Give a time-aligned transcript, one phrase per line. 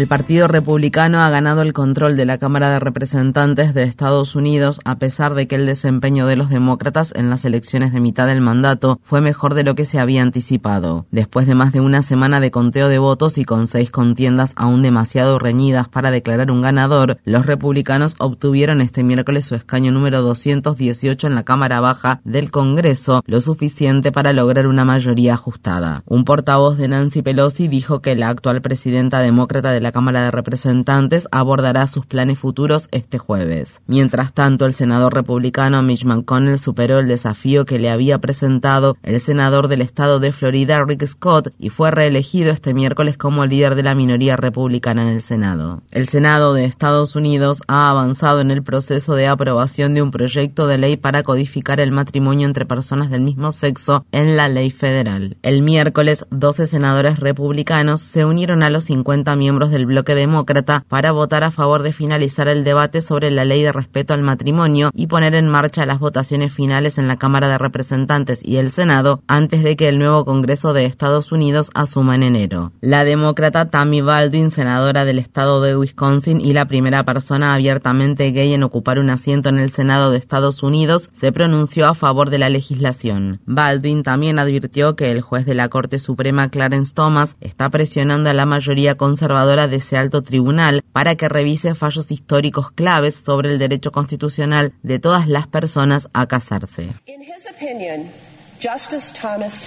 [0.00, 4.80] El Partido Republicano ha ganado el control de la Cámara de Representantes de Estados Unidos
[4.86, 8.40] a pesar de que el desempeño de los demócratas en las elecciones de mitad del
[8.40, 11.04] mandato fue mejor de lo que se había anticipado.
[11.10, 14.80] Después de más de una semana de conteo de votos y con seis contiendas aún
[14.80, 21.26] demasiado reñidas para declarar un ganador, los republicanos obtuvieron este miércoles su escaño número 218
[21.26, 26.04] en la Cámara Baja del Congreso, lo suficiente para lograr una mayoría ajustada.
[26.06, 30.30] Un portavoz de Nancy Pelosi dijo que la actual presidenta demócrata de la Cámara de
[30.30, 33.80] Representantes abordará sus planes futuros este jueves.
[33.86, 39.20] Mientras tanto, el senador republicano Mitch McConnell superó el desafío que le había presentado el
[39.20, 43.82] senador del estado de Florida, Rick Scott, y fue reelegido este miércoles como líder de
[43.82, 45.82] la minoría republicana en el Senado.
[45.90, 50.66] El Senado de Estados Unidos ha avanzado en el proceso de aprobación de un proyecto
[50.66, 55.36] de ley para codificar el matrimonio entre personas del mismo sexo en la ley federal.
[55.42, 60.84] El miércoles, 12 senadores republicanos se unieron a los 50 miembros del el bloque demócrata
[60.88, 64.90] para votar a favor de finalizar el debate sobre la ley de respeto al matrimonio
[64.94, 69.22] y poner en marcha las votaciones finales en la Cámara de Representantes y el Senado
[69.26, 72.72] antes de que el nuevo Congreso de Estados Unidos asuma en enero.
[72.80, 78.52] La demócrata Tammy Baldwin, senadora del estado de Wisconsin y la primera persona abiertamente gay
[78.52, 82.38] en ocupar un asiento en el Senado de Estados Unidos, se pronunció a favor de
[82.38, 83.40] la legislación.
[83.46, 88.34] Baldwin también advirtió que el juez de la Corte Suprema Clarence Thomas está presionando a
[88.34, 93.58] la mayoría conservadora de ese alto tribunal para que revise fallos históricos claves sobre el
[93.58, 96.88] derecho constitucional de todas las personas a casarse.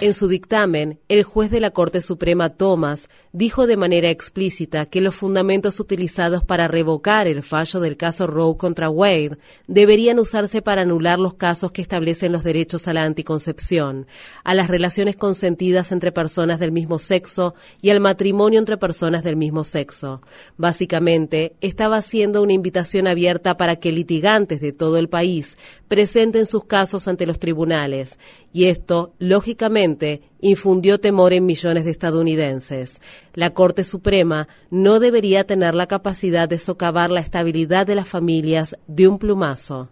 [0.02, 5.02] En su dictamen, el juez de la Corte Suprema Thomas dijo de manera explícita que
[5.02, 10.84] los fundamentos utilizados para revocar el fallo del caso Roe contra Wade deberían usarse para
[10.84, 14.06] anular los casos que establecen los derechos a la anticoncepción,
[14.44, 19.38] a las relaciones consentidas entre personas del mismo sexo y al matrimonio entre personas del
[19.38, 20.22] mismo sexo.
[20.58, 26.66] Básicamente, estaba haciendo una invitación abierta para que litigantes de todo el país presenten sus
[26.66, 28.18] casos ante los tribunales,
[28.52, 28.83] y esto,
[29.20, 33.00] lógicamente, infundió temor en millones de estadounidenses.
[33.34, 38.78] La Corte Suprema no debería tener la capacidad de socavar la estabilidad de las familias
[38.88, 39.90] de un plumazo.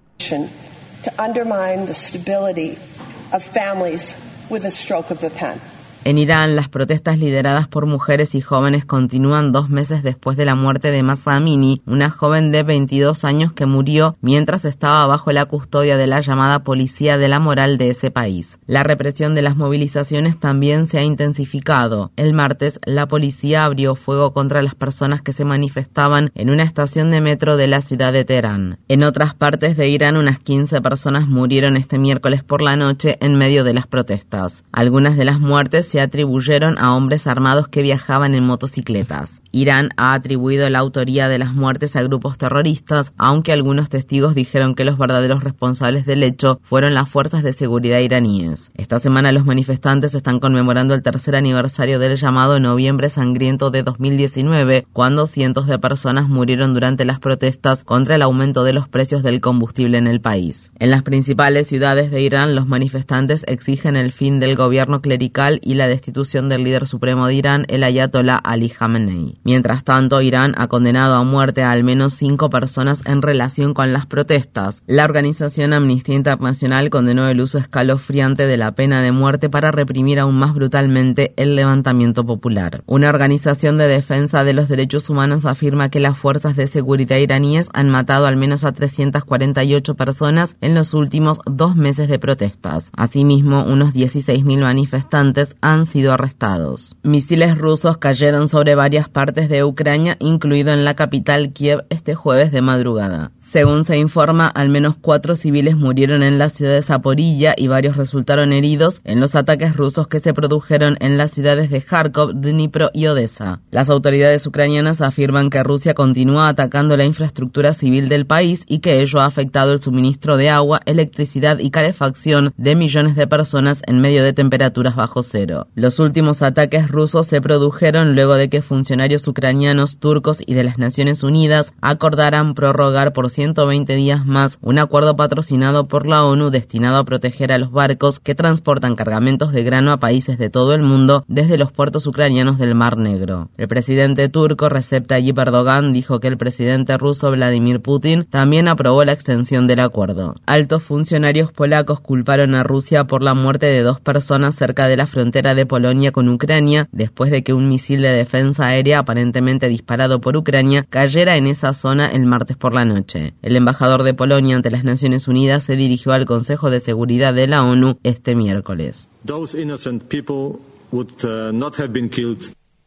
[6.03, 10.55] En Irán, las protestas lideradas por mujeres y jóvenes continúan dos meses después de la
[10.55, 15.45] muerte de Masa Amini, una joven de 22 años que murió mientras estaba bajo la
[15.45, 18.57] custodia de la llamada Policía de la Moral de ese país.
[18.65, 22.11] La represión de las movilizaciones también se ha intensificado.
[22.15, 27.11] El martes, la policía abrió fuego contra las personas que se manifestaban en una estación
[27.11, 28.79] de metro de la ciudad de Teherán.
[28.87, 33.37] En otras partes de Irán, unas 15 personas murieron este miércoles por la noche en
[33.37, 34.63] medio de las protestas.
[34.71, 39.41] Algunas de las muertes se atribuyeron a hombres armados que viajaban en motocicletas.
[39.51, 44.73] Irán ha atribuido la autoría de las muertes a grupos terroristas, aunque algunos testigos dijeron
[44.73, 48.71] que los verdaderos responsables del hecho fueron las fuerzas de seguridad iraníes.
[48.73, 54.87] Esta semana los manifestantes están conmemorando el tercer aniversario del llamado Noviembre Sangriento de 2019,
[54.93, 59.41] cuando cientos de personas murieron durante las protestas contra el aumento de los precios del
[59.41, 60.71] combustible en el país.
[60.79, 65.73] En las principales ciudades de Irán, los manifestantes exigen el fin del gobierno clerical y
[65.73, 69.39] la la destitución del líder supremo de Irán, el ayatollah Ali Khamenei.
[69.43, 73.93] Mientras tanto, Irán ha condenado a muerte a al menos cinco personas en relación con
[73.93, 74.83] las protestas.
[74.85, 80.19] La organización Amnistía Internacional condenó el uso escalofriante de la pena de muerte para reprimir
[80.19, 82.83] aún más brutalmente el levantamiento popular.
[82.85, 87.69] Una organización de defensa de los derechos humanos afirma que las fuerzas de seguridad iraníes
[87.73, 92.91] han matado al menos a 348 personas en los últimos dos meses de protestas.
[92.95, 96.95] Asimismo, unos 16.000 manifestantes han han sido arrestados.
[97.03, 102.51] Misiles rusos cayeron sobre varias partes de Ucrania, incluido en la capital Kiev este jueves
[102.51, 103.31] de madrugada.
[103.51, 107.97] Según se informa, al menos cuatro civiles murieron en la ciudad de Zaporilla y varios
[107.97, 112.91] resultaron heridos en los ataques rusos que se produjeron en las ciudades de Kharkov, Dnipro
[112.93, 113.59] y Odessa.
[113.69, 119.01] Las autoridades ucranianas afirman que Rusia continúa atacando la infraestructura civil del país y que
[119.01, 123.99] ello ha afectado el suministro de agua, electricidad y calefacción de millones de personas en
[123.99, 125.67] medio de temperaturas bajo cero.
[125.75, 130.77] Los últimos ataques rusos se produjeron luego de que funcionarios ucranianos, turcos y de las
[130.77, 136.97] Naciones Unidas acordaran prorrogar por 120 días más un acuerdo patrocinado por la ONU destinado
[136.97, 140.83] a proteger a los barcos que transportan cargamentos de grano a países de todo el
[140.83, 143.49] mundo desde los puertos ucranianos del Mar Negro.
[143.57, 149.03] El presidente turco Recep Tayyip Erdogan dijo que el presidente ruso Vladimir Putin también aprobó
[149.05, 150.35] la extensión del acuerdo.
[150.45, 155.07] Altos funcionarios polacos culparon a Rusia por la muerte de dos personas cerca de la
[155.07, 160.21] frontera de Polonia con Ucrania después de que un misil de defensa aérea aparentemente disparado
[160.21, 163.30] por Ucrania cayera en esa zona el martes por la noche.
[163.41, 167.47] El embajador de Polonia ante las Naciones Unidas se dirigió al Consejo de Seguridad de
[167.47, 169.09] la ONU este miércoles.
[169.27, 169.45] Uh,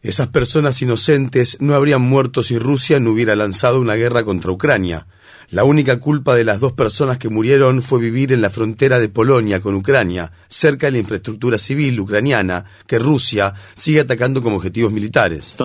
[0.02, 5.06] Esas personas inocentes no habrían muerto si Rusia no hubiera lanzado una guerra contra Ucrania.
[5.55, 9.09] La única culpa de las dos personas que murieron fue vivir en la frontera de
[9.09, 14.91] Polonia con Ucrania, cerca de la infraestructura civil ucraniana, que Rusia sigue atacando como objetivos
[14.91, 15.56] militares.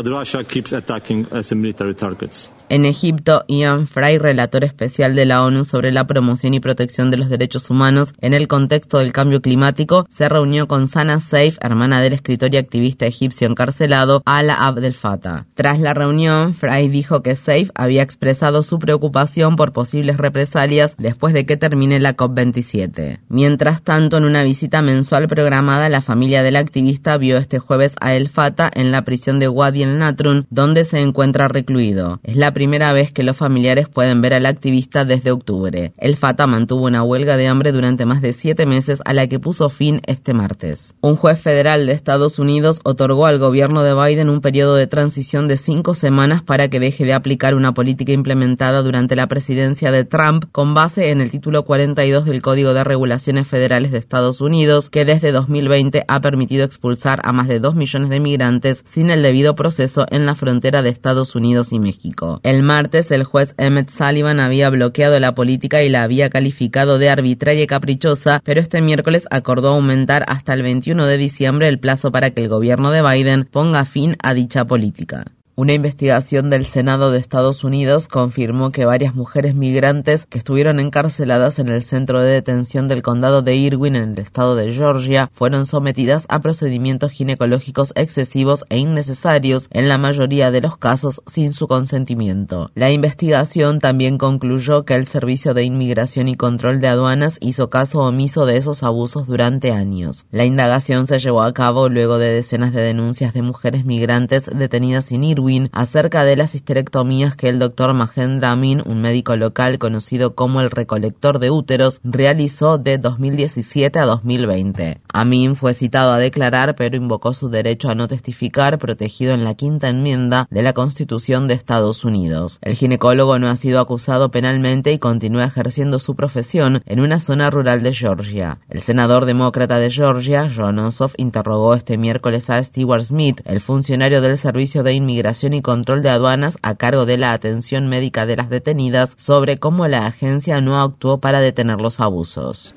[2.69, 7.18] En Egipto, Ian Fry, relator especial de la ONU sobre la promoción y protección de
[7.18, 12.00] los derechos humanos en el contexto del cambio climático, se reunió con Sana Saif, hermana
[12.00, 15.47] del escritor y activista egipcio encarcelado Ala Abdel Fattah.
[15.56, 21.33] Tras la reunión, Fry dijo que Saif había expresado su preocupación por posibles represalias después
[21.33, 23.19] de que termine la COP27.
[23.29, 28.13] Mientras tanto, en una visita mensual programada, la familia del activista vio este jueves a
[28.13, 32.19] El Fattah en la prisión de Wadi el Natrun, donde se encuentra recluido.
[32.23, 35.93] Es la primera vez que los familiares pueden ver al activista desde octubre.
[35.97, 39.39] El Fatah mantuvo una huelga de hambre durante más de siete meses a la que
[39.39, 40.93] puso fin este martes.
[40.99, 45.47] Un juez federal de Estados Unidos otorgó al gobierno de Biden un periodo de transición
[45.47, 50.06] de cinco semanas para que deje de aplicar una política implementada durante la presidencia de
[50.06, 54.89] Trump con base en el título 42 del Código de Regulaciones Federales de Estados Unidos,
[54.89, 59.21] que desde 2020 ha permitido expulsar a más de dos millones de migrantes sin el
[59.21, 62.39] debido proceso en la frontera de Estados Unidos y México.
[62.44, 67.09] El martes, el juez Emmett Sullivan había bloqueado la política y la había calificado de
[67.09, 72.13] arbitraria y caprichosa, pero este miércoles acordó aumentar hasta el 21 de diciembre el plazo
[72.13, 75.25] para que el gobierno de Biden ponga fin a dicha política.
[75.59, 81.59] Una investigación del Senado de Estados Unidos confirmó que varias mujeres migrantes que estuvieron encarceladas
[81.59, 85.65] en el centro de detención del condado de Irwin en el estado de Georgia fueron
[85.65, 91.67] sometidas a procedimientos ginecológicos excesivos e innecesarios, en la mayoría de los casos sin su
[91.67, 92.71] consentimiento.
[92.73, 98.00] La investigación también concluyó que el Servicio de Inmigración y Control de Aduanas hizo caso
[98.00, 100.25] omiso de esos abusos durante años.
[100.31, 105.11] La indagación se llevó a cabo luego de decenas de denuncias de mujeres migrantes detenidas
[105.11, 110.35] en Irwin acerca de las histerectomías que el doctor Mahendra Amin, un médico local conocido
[110.35, 115.01] como el recolector de úteros, realizó de 2017 a 2020.
[115.11, 119.55] Amin fue citado a declarar, pero invocó su derecho a no testificar, protegido en la
[119.55, 122.59] quinta enmienda de la Constitución de Estados Unidos.
[122.61, 127.49] El ginecólogo no ha sido acusado penalmente y continúa ejerciendo su profesión en una zona
[127.49, 128.59] rural de Georgia.
[128.69, 134.21] El senador demócrata de Georgia, John Ossoff, interrogó este miércoles a Stewart Smith, el funcionario
[134.21, 138.36] del Servicio de Inmigración y Control de Aduanas a cargo de la atención médica de
[138.36, 142.75] las detenidas sobre cómo la agencia no actuó para detener los abusos.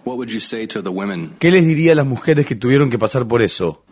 [1.39, 3.83] ¿Qué les diría a las mujeres que tuvieron que pasar por eso?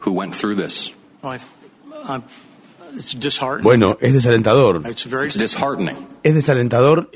[3.62, 4.82] Bueno, es desalentador.
[6.22, 7.10] Es desalentador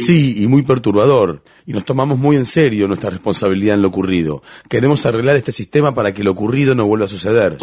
[0.00, 1.42] Sí, y muy perturbador.
[1.66, 4.42] Y nos tomamos muy en serio nuestra responsabilidad en lo ocurrido.
[4.68, 7.56] Queremos arreglar este sistema para que lo ocurrido no vuelva a suceder.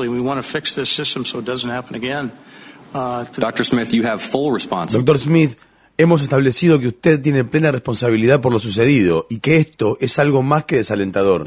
[4.93, 5.57] Doctor Smith,
[5.97, 10.41] hemos establecido que usted tiene plena responsabilidad por lo sucedido y que esto es algo
[10.41, 11.43] más que desalentador.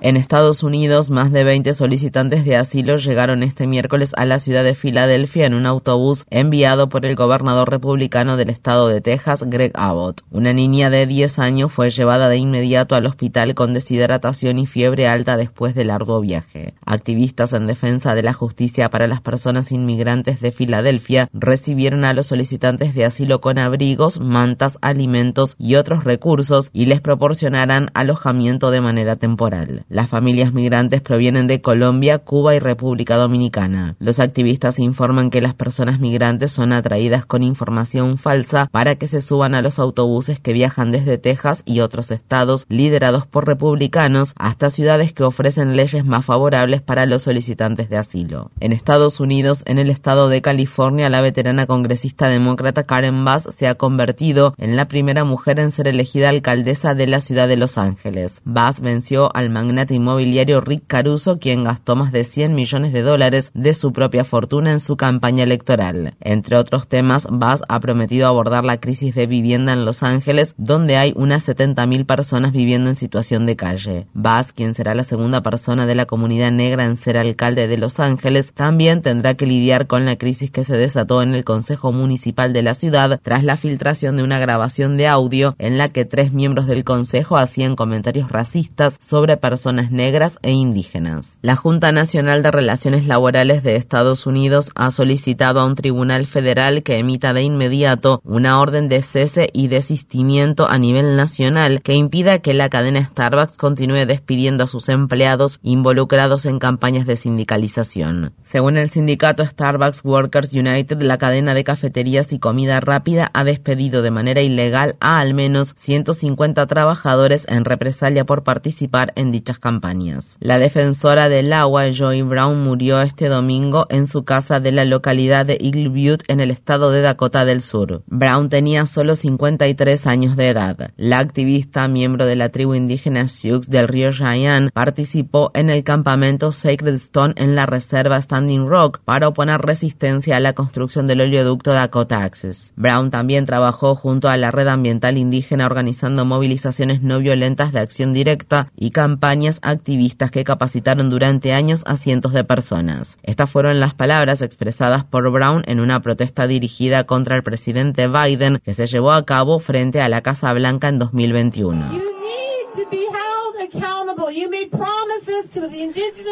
[0.00, 4.64] En Estados Unidos, más de 20 solicitantes de asilo llegaron este miércoles a la ciudad
[4.64, 9.72] de Filadelfia en un autobús enviado por el gobernador republicano del estado de Texas, Greg
[9.74, 10.22] Abbott.
[10.30, 15.08] Una niña de 10 años fue llevada de inmediato al hospital con deshidratación y fiebre
[15.08, 16.72] alta después del arduo viaje.
[16.86, 22.28] Activistas en defensa de la justicia para las personas inmigrantes de Filadelfia recibieron a los
[22.28, 28.80] solicitantes de asilo con abrigos, mantas, alimentos y otros recursos y les proporcionarán alojamiento de
[28.80, 29.84] manera temporal.
[29.88, 33.96] Las familias migrantes provienen de Colombia, Cuba y República Dominicana.
[33.98, 39.20] Los activistas informan que las personas migrantes son atraídas con información falsa para que se
[39.20, 44.70] suban a los autobuses que viajan desde Texas y otros estados liderados por republicanos hasta
[44.70, 48.52] ciudades que ofrecen leyes más favorables para los solicitantes de asilo.
[48.60, 53.66] En Estados Unidos, en el estado de California, la veterana congresista demócrata Karen Bass se
[53.66, 57.78] ha convertido en la primera mujer en ser elegida alcaldesa de la ciudad de Los
[57.78, 58.17] Ángeles.
[58.44, 63.50] Bass venció al magnate inmobiliario Rick Caruso, quien gastó más de 100 millones de dólares
[63.54, 66.14] de su propia fortuna en su campaña electoral.
[66.20, 70.96] Entre otros temas, Bass ha prometido abordar la crisis de vivienda en Los Ángeles, donde
[70.96, 74.06] hay unas 70.000 personas viviendo en situación de calle.
[74.14, 78.00] Bass, quien será la segunda persona de la comunidad negra en ser alcalde de Los
[78.00, 82.52] Ángeles, también tendrá que lidiar con la crisis que se desató en el Consejo Municipal
[82.52, 86.32] de la ciudad tras la filtración de una grabación de audio en la que tres
[86.32, 91.38] miembros del Consejo hacían comentarios racistas sobre personas negras e indígenas.
[91.42, 96.82] La Junta Nacional de Relaciones Laborales de Estados Unidos ha solicitado a un tribunal federal
[96.82, 102.38] que emita de inmediato una orden de cese y desistimiento a nivel nacional que impida
[102.38, 108.32] que la cadena Starbucks continúe despidiendo a sus empleados involucrados en campañas de sindicalización.
[108.42, 114.02] Según el sindicato Starbucks Workers United, la cadena de cafeterías y comida rápida ha despedido
[114.02, 117.64] de manera ilegal a al menos 150 trabajadores en
[117.98, 120.36] represalia por participar en dichas campañas.
[120.40, 125.46] La defensora del agua, Joy Brown, murió este domingo en su casa de la localidad
[125.46, 128.02] de Eagle Butte en el estado de Dakota del Sur.
[128.06, 130.92] Brown tenía solo 53 años de edad.
[130.96, 136.52] La activista, miembro de la tribu indígena Sioux del río Cheyenne, participó en el campamento
[136.52, 141.72] Sacred Stone en la reserva Standing Rock para oponer resistencia a la construcción del oleoducto
[141.72, 142.72] Dakota Access.
[142.76, 148.12] Brown también trabajó junto a la red ambiental indígena organizando movilizaciones no violentas de acción
[148.12, 153.18] directa y campañas activistas que capacitaron durante años a cientos de personas.
[153.22, 158.60] Estas fueron las palabras expresadas por Brown en una protesta dirigida contra el presidente Biden
[158.62, 162.18] que se llevó a cabo frente a la Casa Blanca en 2021.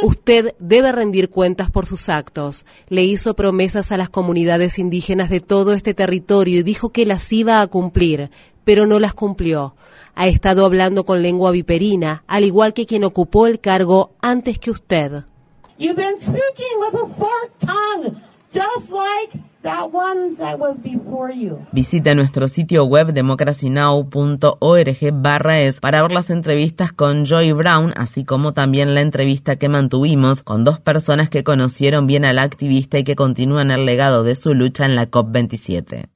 [0.02, 2.66] Usted debe rendir cuentas por sus actos.
[2.88, 7.32] Le hizo promesas a las comunidades indígenas de todo este territorio y dijo que las
[7.32, 8.30] iba a cumplir,
[8.64, 9.75] pero no las cumplió.
[10.16, 14.70] Ha estado hablando con lengua viperina, al igual que quien ocupó el cargo antes que
[14.70, 15.25] usted.
[21.73, 28.25] Visita nuestro sitio web democracynow.org barra es para ver las entrevistas con Joy Brown, así
[28.25, 33.04] como también la entrevista que mantuvimos con dos personas que conocieron bien al activista y
[33.04, 36.15] que continúan el legado de su lucha en la COP27.